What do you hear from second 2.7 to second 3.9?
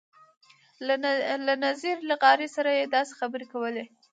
یې داسې خبرې کولې.